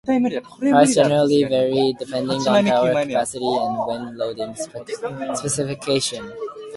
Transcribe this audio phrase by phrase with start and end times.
[0.59, 4.55] Prices generally vary depending on tower capacity and wind loading
[5.35, 6.33] specifications.